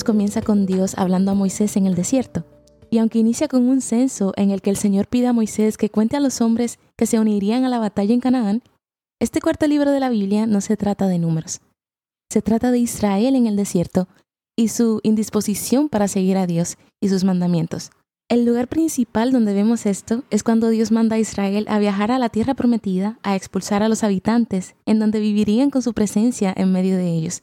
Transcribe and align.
Comienza 0.00 0.40
con 0.40 0.64
Dios 0.64 0.94
hablando 0.96 1.30
a 1.30 1.34
Moisés 1.34 1.76
en 1.76 1.86
el 1.86 1.94
desierto. 1.94 2.46
Y 2.90 2.98
aunque 2.98 3.18
inicia 3.18 3.46
con 3.46 3.68
un 3.68 3.82
censo 3.82 4.32
en 4.36 4.50
el 4.50 4.62
que 4.62 4.70
el 4.70 4.76
Señor 4.76 5.06
pide 5.06 5.26
a 5.26 5.34
Moisés 5.34 5.76
que 5.76 5.90
cuente 5.90 6.16
a 6.16 6.20
los 6.20 6.40
hombres 6.40 6.78
que 6.96 7.04
se 7.06 7.20
unirían 7.20 7.64
a 7.64 7.68
la 7.68 7.78
batalla 7.78 8.14
en 8.14 8.20
Canaán, 8.20 8.62
este 9.20 9.42
cuarto 9.42 9.66
libro 9.66 9.90
de 9.90 10.00
la 10.00 10.08
Biblia 10.08 10.46
no 10.46 10.62
se 10.62 10.78
trata 10.78 11.06
de 11.08 11.18
números. 11.18 11.60
Se 12.30 12.40
trata 12.40 12.70
de 12.70 12.78
Israel 12.78 13.36
en 13.36 13.46
el 13.46 13.56
desierto 13.56 14.08
y 14.56 14.68
su 14.68 15.00
indisposición 15.02 15.90
para 15.90 16.08
seguir 16.08 16.38
a 16.38 16.46
Dios 16.46 16.78
y 17.00 17.10
sus 17.10 17.22
mandamientos. 17.24 17.90
El 18.30 18.46
lugar 18.46 18.68
principal 18.68 19.30
donde 19.30 19.52
vemos 19.52 19.84
esto 19.84 20.24
es 20.30 20.42
cuando 20.42 20.70
Dios 20.70 20.90
manda 20.90 21.16
a 21.16 21.18
Israel 21.18 21.66
a 21.68 21.78
viajar 21.78 22.10
a 22.10 22.18
la 22.18 22.30
tierra 22.30 22.54
prometida, 22.54 23.18
a 23.22 23.36
expulsar 23.36 23.82
a 23.82 23.90
los 23.90 24.04
habitantes, 24.04 24.74
en 24.86 24.98
donde 24.98 25.20
vivirían 25.20 25.68
con 25.68 25.82
su 25.82 25.92
presencia 25.92 26.54
en 26.56 26.72
medio 26.72 26.96
de 26.96 27.10
ellos 27.10 27.42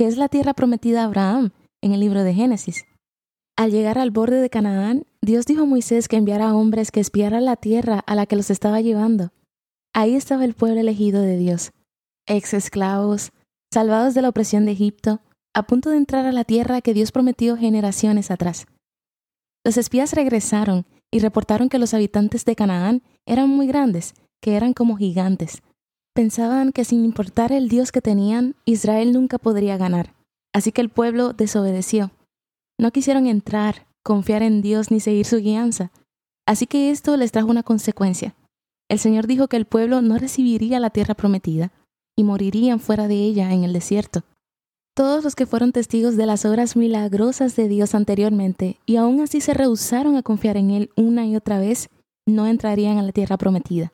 que 0.00 0.06
es 0.06 0.16
la 0.16 0.30
tierra 0.30 0.54
prometida 0.54 1.02
a 1.02 1.04
Abraham 1.04 1.50
en 1.82 1.92
el 1.92 2.00
libro 2.00 2.22
de 2.22 2.34
Génesis. 2.34 2.84
Al 3.56 3.70
llegar 3.70 3.98
al 3.98 4.10
borde 4.10 4.40
de 4.40 4.50
Canaán, 4.50 5.04
Dios 5.22 5.46
dijo 5.46 5.62
a 5.62 5.66
Moisés 5.66 6.08
que 6.08 6.16
enviara 6.16 6.54
hombres 6.54 6.90
que 6.90 7.00
espiaran 7.00 7.44
la 7.44 7.56
tierra 7.56 8.02
a 8.06 8.14
la 8.14 8.26
que 8.26 8.36
los 8.36 8.50
estaba 8.50 8.80
llevando. 8.80 9.32
Ahí 9.92 10.14
estaba 10.14 10.44
el 10.44 10.54
pueblo 10.54 10.80
elegido 10.80 11.22
de 11.22 11.36
Dios, 11.36 11.72
ex 12.26 12.54
esclavos, 12.54 13.32
salvados 13.72 14.14
de 14.14 14.22
la 14.22 14.28
opresión 14.28 14.64
de 14.64 14.72
Egipto, 14.72 15.20
a 15.54 15.64
punto 15.64 15.90
de 15.90 15.96
entrar 15.96 16.26
a 16.26 16.32
la 16.32 16.44
tierra 16.44 16.80
que 16.80 16.94
Dios 16.94 17.12
prometió 17.12 17.56
generaciones 17.56 18.30
atrás. 18.30 18.66
Los 19.64 19.76
espías 19.76 20.12
regresaron 20.14 20.86
y 21.10 21.18
reportaron 21.18 21.68
que 21.68 21.78
los 21.78 21.92
habitantes 21.92 22.44
de 22.44 22.56
Canaán 22.56 23.02
eran 23.26 23.50
muy 23.50 23.66
grandes, 23.66 24.14
que 24.40 24.56
eran 24.56 24.72
como 24.72 24.96
gigantes, 24.96 25.60
Pensaban 26.12 26.72
que 26.72 26.84
sin 26.84 27.04
importar 27.04 27.52
el 27.52 27.68
Dios 27.68 27.92
que 27.92 28.02
tenían, 28.02 28.56
Israel 28.64 29.12
nunca 29.12 29.38
podría 29.38 29.76
ganar. 29.76 30.12
Así 30.52 30.72
que 30.72 30.80
el 30.80 30.88
pueblo 30.88 31.32
desobedeció. 31.32 32.10
No 32.78 32.90
quisieron 32.90 33.26
entrar, 33.26 33.86
confiar 34.02 34.42
en 34.42 34.62
Dios 34.62 34.90
ni 34.90 35.00
seguir 35.00 35.26
su 35.26 35.36
guianza. 35.38 35.92
Así 36.46 36.66
que 36.66 36.90
esto 36.90 37.16
les 37.16 37.32
trajo 37.32 37.48
una 37.48 37.62
consecuencia. 37.62 38.34
El 38.88 38.98
Señor 38.98 39.26
dijo 39.26 39.46
que 39.46 39.56
el 39.56 39.66
pueblo 39.66 40.02
no 40.02 40.18
recibiría 40.18 40.80
la 40.80 40.90
tierra 40.90 41.14
prometida 41.14 41.72
y 42.16 42.24
morirían 42.24 42.80
fuera 42.80 43.06
de 43.06 43.14
ella 43.14 43.52
en 43.52 43.64
el 43.64 43.72
desierto. 43.72 44.24
Todos 44.96 45.22
los 45.22 45.36
que 45.36 45.46
fueron 45.46 45.72
testigos 45.72 46.16
de 46.16 46.26
las 46.26 46.44
obras 46.44 46.76
milagrosas 46.76 47.54
de 47.54 47.68
Dios 47.68 47.94
anteriormente 47.94 48.80
y 48.86 48.96
aún 48.96 49.20
así 49.20 49.40
se 49.40 49.54
rehusaron 49.54 50.16
a 50.16 50.22
confiar 50.22 50.56
en 50.56 50.70
Él 50.72 50.90
una 50.96 51.24
y 51.26 51.36
otra 51.36 51.60
vez, 51.60 51.88
no 52.26 52.46
entrarían 52.46 52.98
a 52.98 53.02
la 53.02 53.12
tierra 53.12 53.38
prometida. 53.38 53.92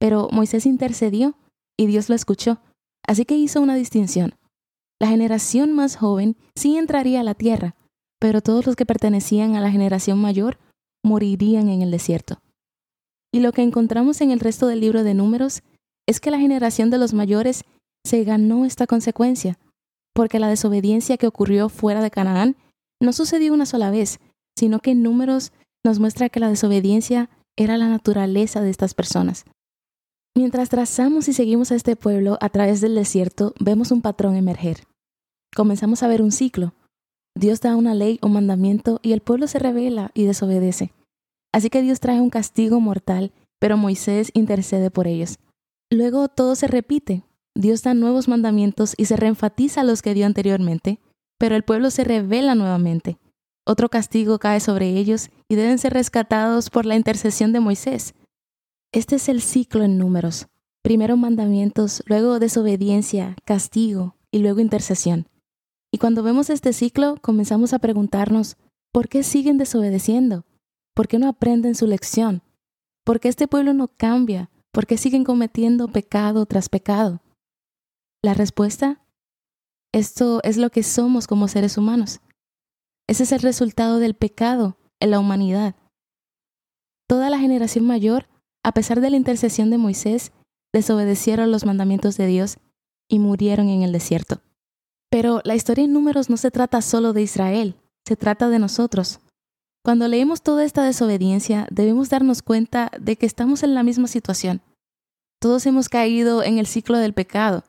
Pero 0.00 0.28
Moisés 0.32 0.66
intercedió 0.66 1.36
y 1.78 1.86
Dios 1.86 2.08
lo 2.08 2.14
escuchó, 2.14 2.58
así 3.06 3.24
que 3.24 3.36
hizo 3.36 3.60
una 3.60 3.76
distinción. 3.76 4.34
La 5.00 5.08
generación 5.08 5.72
más 5.72 5.96
joven 5.96 6.36
sí 6.54 6.76
entraría 6.76 7.20
a 7.20 7.24
la 7.24 7.34
tierra, 7.34 7.74
pero 8.20 8.40
todos 8.40 8.66
los 8.66 8.76
que 8.76 8.86
pertenecían 8.86 9.56
a 9.56 9.60
la 9.60 9.70
generación 9.70 10.18
mayor 10.18 10.58
morirían 11.04 11.68
en 11.68 11.82
el 11.82 11.90
desierto. 11.90 12.40
Y 13.32 13.40
lo 13.40 13.52
que 13.52 13.62
encontramos 13.62 14.20
en 14.20 14.30
el 14.30 14.40
resto 14.40 14.66
del 14.66 14.80
libro 14.80 15.02
de 15.02 15.14
números 15.14 15.62
es 16.06 16.20
que 16.20 16.30
la 16.30 16.38
generación 16.38 16.90
de 16.90 16.98
los 16.98 17.12
mayores 17.12 17.64
se 18.06 18.22
ganó 18.24 18.64
esta 18.64 18.86
consecuencia, 18.86 19.58
porque 20.14 20.38
la 20.38 20.48
desobediencia 20.48 21.16
que 21.16 21.26
ocurrió 21.26 21.68
fuera 21.68 22.00
de 22.00 22.10
Canaán 22.10 22.56
no 23.02 23.12
sucedió 23.12 23.52
una 23.52 23.66
sola 23.66 23.90
vez, 23.90 24.20
sino 24.56 24.78
que 24.78 24.92
en 24.92 25.02
números 25.02 25.52
nos 25.84 25.98
muestra 25.98 26.28
que 26.28 26.40
la 26.40 26.48
desobediencia 26.48 27.28
era 27.56 27.76
la 27.76 27.88
naturaleza 27.88 28.60
de 28.60 28.70
estas 28.70 28.94
personas. 28.94 29.44
Mientras 30.36 30.68
trazamos 30.68 31.28
y 31.28 31.32
seguimos 31.32 31.70
a 31.70 31.76
este 31.76 31.94
pueblo 31.94 32.38
a 32.40 32.48
través 32.48 32.80
del 32.80 32.96
desierto, 32.96 33.54
vemos 33.60 33.92
un 33.92 34.02
patrón 34.02 34.34
emerger. 34.34 34.78
Comenzamos 35.54 36.02
a 36.02 36.08
ver 36.08 36.22
un 36.22 36.32
ciclo. 36.32 36.74
Dios 37.36 37.60
da 37.60 37.76
una 37.76 37.94
ley 37.94 38.18
o 38.20 38.28
mandamiento 38.28 38.98
y 39.02 39.12
el 39.12 39.20
pueblo 39.20 39.46
se 39.46 39.60
revela 39.60 40.10
y 40.12 40.24
desobedece. 40.24 40.92
Así 41.52 41.70
que 41.70 41.82
Dios 41.82 42.00
trae 42.00 42.20
un 42.20 42.30
castigo 42.30 42.80
mortal, 42.80 43.30
pero 43.60 43.76
Moisés 43.76 44.32
intercede 44.34 44.90
por 44.90 45.06
ellos. 45.06 45.38
Luego 45.88 46.26
todo 46.26 46.56
se 46.56 46.66
repite. 46.66 47.22
Dios 47.56 47.84
da 47.84 47.94
nuevos 47.94 48.26
mandamientos 48.26 48.94
y 48.96 49.04
se 49.04 49.14
reenfatiza 49.14 49.84
los 49.84 50.02
que 50.02 50.14
dio 50.14 50.26
anteriormente, 50.26 50.98
pero 51.38 51.54
el 51.54 51.62
pueblo 51.62 51.90
se 51.92 52.02
revela 52.02 52.56
nuevamente. 52.56 53.18
Otro 53.64 53.88
castigo 53.88 54.40
cae 54.40 54.58
sobre 54.58 54.88
ellos 54.98 55.30
y 55.48 55.54
deben 55.54 55.78
ser 55.78 55.92
rescatados 55.92 56.70
por 56.70 56.86
la 56.86 56.96
intercesión 56.96 57.52
de 57.52 57.60
Moisés. 57.60 58.14
Este 58.94 59.16
es 59.16 59.28
el 59.28 59.42
ciclo 59.42 59.82
en 59.82 59.98
números. 59.98 60.46
Primero 60.80 61.16
mandamientos, 61.16 62.04
luego 62.06 62.38
desobediencia, 62.38 63.34
castigo 63.44 64.14
y 64.30 64.38
luego 64.38 64.60
intercesión. 64.60 65.26
Y 65.92 65.98
cuando 65.98 66.22
vemos 66.22 66.48
este 66.48 66.72
ciclo, 66.72 67.16
comenzamos 67.20 67.72
a 67.72 67.80
preguntarnos, 67.80 68.56
¿por 68.92 69.08
qué 69.08 69.24
siguen 69.24 69.58
desobedeciendo? 69.58 70.46
¿Por 70.94 71.08
qué 71.08 71.18
no 71.18 71.26
aprenden 71.26 71.74
su 71.74 71.88
lección? 71.88 72.42
¿Por 73.02 73.18
qué 73.18 73.26
este 73.26 73.48
pueblo 73.48 73.74
no 73.74 73.88
cambia? 73.88 74.48
¿Por 74.70 74.86
qué 74.86 74.96
siguen 74.96 75.24
cometiendo 75.24 75.88
pecado 75.88 76.46
tras 76.46 76.68
pecado? 76.68 77.20
La 78.22 78.32
respuesta, 78.32 79.04
esto 79.92 80.40
es 80.44 80.56
lo 80.56 80.70
que 80.70 80.84
somos 80.84 81.26
como 81.26 81.48
seres 81.48 81.76
humanos. 81.76 82.20
Ese 83.08 83.24
es 83.24 83.32
el 83.32 83.40
resultado 83.40 83.98
del 83.98 84.14
pecado 84.14 84.78
en 85.00 85.10
la 85.10 85.18
humanidad. 85.18 85.74
Toda 87.08 87.28
la 87.28 87.40
generación 87.40 87.86
mayor 87.86 88.28
a 88.64 88.72
pesar 88.72 89.00
de 89.00 89.10
la 89.10 89.16
intercesión 89.16 89.70
de 89.70 89.78
Moisés, 89.78 90.32
desobedecieron 90.72 91.52
los 91.52 91.66
mandamientos 91.66 92.16
de 92.16 92.26
Dios 92.26 92.56
y 93.08 93.18
murieron 93.18 93.68
en 93.68 93.82
el 93.82 93.92
desierto. 93.92 94.40
Pero 95.10 95.40
la 95.44 95.54
historia 95.54 95.84
en 95.84 95.92
números 95.92 96.30
no 96.30 96.36
se 96.36 96.50
trata 96.50 96.82
solo 96.82 97.12
de 97.12 97.22
Israel, 97.22 97.76
se 98.04 98.16
trata 98.16 98.48
de 98.48 98.58
nosotros. 98.58 99.20
Cuando 99.84 100.08
leemos 100.08 100.42
toda 100.42 100.64
esta 100.64 100.82
desobediencia, 100.82 101.68
debemos 101.70 102.08
darnos 102.08 102.42
cuenta 102.42 102.90
de 102.98 103.16
que 103.16 103.26
estamos 103.26 103.62
en 103.62 103.74
la 103.74 103.82
misma 103.82 104.08
situación. 104.08 104.62
Todos 105.40 105.66
hemos 105.66 105.90
caído 105.90 106.42
en 106.42 106.58
el 106.58 106.66
ciclo 106.66 106.96
del 106.98 107.12
pecado, 107.12 107.64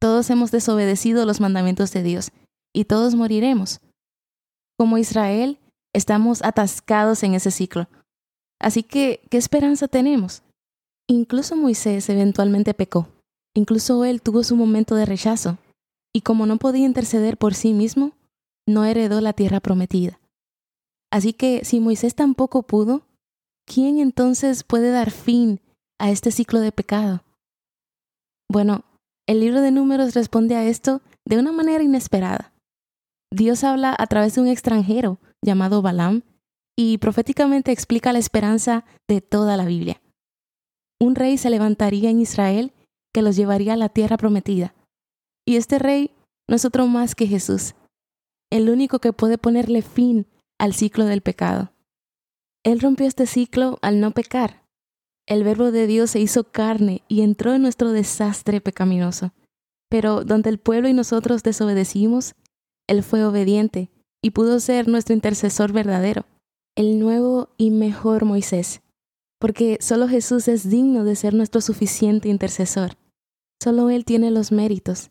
todos 0.00 0.30
hemos 0.30 0.50
desobedecido 0.50 1.26
los 1.26 1.40
mandamientos 1.40 1.92
de 1.92 2.02
Dios 2.02 2.32
y 2.74 2.86
todos 2.86 3.14
moriremos. 3.14 3.80
Como 4.78 4.96
Israel, 4.96 5.58
estamos 5.94 6.42
atascados 6.42 7.22
en 7.22 7.34
ese 7.34 7.50
ciclo 7.50 7.88
Así 8.60 8.82
que, 8.82 9.22
¿qué 9.30 9.38
esperanza 9.38 9.88
tenemos? 9.88 10.42
Incluso 11.08 11.56
Moisés 11.56 12.08
eventualmente 12.08 12.74
pecó. 12.74 13.08
Incluso 13.54 14.04
él 14.04 14.22
tuvo 14.22 14.44
su 14.44 14.54
momento 14.54 14.94
de 14.94 15.06
rechazo. 15.06 15.58
Y 16.14 16.20
como 16.20 16.46
no 16.46 16.58
podía 16.58 16.84
interceder 16.86 17.36
por 17.36 17.54
sí 17.54 17.72
mismo, 17.72 18.12
no 18.68 18.84
heredó 18.84 19.20
la 19.20 19.32
tierra 19.32 19.60
prometida. 19.60 20.20
Así 21.10 21.32
que 21.32 21.64
si 21.64 21.80
Moisés 21.80 22.14
tampoco 22.14 22.62
pudo, 22.62 23.02
¿quién 23.66 23.98
entonces 23.98 24.62
puede 24.62 24.90
dar 24.90 25.10
fin 25.10 25.60
a 25.98 26.10
este 26.10 26.30
ciclo 26.30 26.60
de 26.60 26.70
pecado? 26.70 27.24
Bueno, 28.48 28.84
el 29.26 29.40
libro 29.40 29.60
de 29.60 29.70
números 29.70 30.14
responde 30.14 30.54
a 30.56 30.64
esto 30.64 31.02
de 31.24 31.38
una 31.38 31.52
manera 31.52 31.82
inesperada. 31.82 32.52
Dios 33.32 33.64
habla 33.64 33.94
a 33.96 34.06
través 34.06 34.34
de 34.34 34.40
un 34.40 34.48
extranjero 34.48 35.18
llamado 35.42 35.82
Balaam 35.82 36.22
y 36.82 36.96
proféticamente 36.96 37.72
explica 37.72 38.10
la 38.14 38.18
esperanza 38.18 38.86
de 39.06 39.20
toda 39.20 39.58
la 39.58 39.66
Biblia. 39.66 40.00
Un 40.98 41.14
rey 41.14 41.36
se 41.36 41.50
levantaría 41.50 42.08
en 42.08 42.20
Israel 42.20 42.72
que 43.12 43.20
los 43.20 43.36
llevaría 43.36 43.74
a 43.74 43.76
la 43.76 43.90
tierra 43.90 44.16
prometida. 44.16 44.74
Y 45.46 45.56
este 45.56 45.78
rey 45.78 46.14
no 46.48 46.56
es 46.56 46.64
otro 46.64 46.86
más 46.86 47.14
que 47.14 47.26
Jesús, 47.26 47.74
el 48.50 48.70
único 48.70 48.98
que 48.98 49.12
puede 49.12 49.36
ponerle 49.36 49.82
fin 49.82 50.26
al 50.58 50.72
ciclo 50.72 51.04
del 51.04 51.20
pecado. 51.20 51.70
Él 52.64 52.80
rompió 52.80 53.06
este 53.06 53.26
ciclo 53.26 53.78
al 53.82 54.00
no 54.00 54.12
pecar. 54.12 54.64
El 55.26 55.44
verbo 55.44 55.72
de 55.72 55.86
Dios 55.86 56.12
se 56.12 56.20
hizo 56.20 56.44
carne 56.44 57.02
y 57.08 57.20
entró 57.20 57.52
en 57.52 57.60
nuestro 57.60 57.92
desastre 57.92 58.62
pecaminoso. 58.62 59.34
Pero 59.90 60.24
donde 60.24 60.48
el 60.48 60.56
pueblo 60.56 60.88
y 60.88 60.94
nosotros 60.94 61.42
desobedecimos, 61.42 62.34
Él 62.88 63.02
fue 63.02 63.22
obediente 63.22 63.90
y 64.22 64.30
pudo 64.30 64.60
ser 64.60 64.88
nuestro 64.88 65.14
intercesor 65.14 65.72
verdadero 65.72 66.24
el 66.80 66.98
nuevo 66.98 67.50
y 67.58 67.70
mejor 67.70 68.24
Moisés, 68.24 68.80
porque 69.38 69.76
solo 69.82 70.08
Jesús 70.08 70.48
es 70.48 70.70
digno 70.70 71.04
de 71.04 71.14
ser 71.14 71.34
nuestro 71.34 71.60
suficiente 71.60 72.30
intercesor. 72.30 72.96
Solo 73.62 73.90
Él 73.90 74.06
tiene 74.06 74.30
los 74.30 74.50
méritos. 74.50 75.10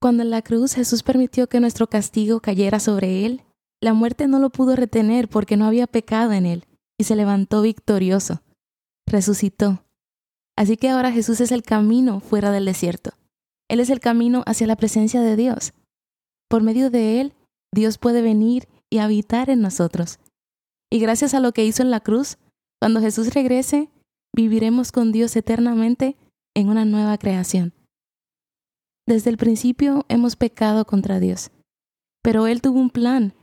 Cuando 0.00 0.22
en 0.22 0.30
la 0.30 0.42
cruz 0.42 0.74
Jesús 0.74 1.02
permitió 1.02 1.48
que 1.48 1.58
nuestro 1.58 1.88
castigo 1.88 2.38
cayera 2.38 2.78
sobre 2.78 3.26
Él, 3.26 3.42
La 3.84 3.92
muerte 3.92 4.28
no 4.28 4.38
lo 4.38 4.48
pudo 4.48 4.76
retener 4.76 5.28
porque 5.28 5.58
no 5.58 5.66
había 5.66 5.86
pecado 5.86 6.32
en 6.32 6.46
él 6.46 6.64
y 6.96 7.04
se 7.04 7.16
levantó 7.16 7.60
victorioso. 7.60 8.40
Resucitó. 9.06 9.84
Así 10.56 10.78
que 10.78 10.88
ahora 10.88 11.12
Jesús 11.12 11.42
es 11.42 11.52
el 11.52 11.62
camino 11.62 12.20
fuera 12.20 12.50
del 12.50 12.64
desierto. 12.64 13.10
Él 13.68 13.80
es 13.80 13.90
el 13.90 14.00
camino 14.00 14.42
hacia 14.46 14.66
la 14.66 14.76
presencia 14.76 15.20
de 15.20 15.36
Dios. 15.36 15.74
Por 16.48 16.62
medio 16.62 16.88
de 16.88 17.20
Él, 17.20 17.34
Dios 17.74 17.98
puede 17.98 18.22
venir 18.22 18.68
y 18.88 18.98
habitar 18.98 19.50
en 19.50 19.60
nosotros. 19.60 20.18
Y 20.94 21.00
gracias 21.00 21.34
a 21.34 21.40
lo 21.40 21.50
que 21.50 21.64
hizo 21.64 21.82
en 21.82 21.90
la 21.90 21.98
cruz, 21.98 22.38
cuando 22.80 23.00
Jesús 23.00 23.34
regrese, 23.34 23.90
viviremos 24.32 24.92
con 24.92 25.10
Dios 25.10 25.34
eternamente 25.34 26.16
en 26.54 26.68
una 26.68 26.84
nueva 26.84 27.18
creación. 27.18 27.72
Desde 29.04 29.30
el 29.30 29.36
principio 29.36 30.06
hemos 30.08 30.36
pecado 30.36 30.84
contra 30.84 31.18
Dios, 31.18 31.50
pero 32.22 32.46
Él 32.46 32.62
tuvo 32.62 32.78
un 32.78 32.90
plan 32.90 33.34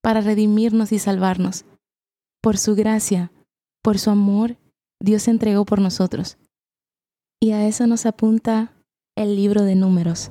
para 0.00 0.20
redimirnos 0.20 0.92
y 0.92 1.00
salvarnos. 1.00 1.64
Por 2.40 2.58
su 2.58 2.76
gracia, 2.76 3.32
por 3.82 3.98
su 3.98 4.10
amor, 4.10 4.58
Dios 5.02 5.24
se 5.24 5.32
entregó 5.32 5.64
por 5.64 5.80
nosotros. 5.80 6.38
Y 7.42 7.50
a 7.50 7.66
eso 7.66 7.88
nos 7.88 8.06
apunta 8.06 8.72
el 9.16 9.34
libro 9.34 9.64
de 9.64 9.74
números. 9.74 10.30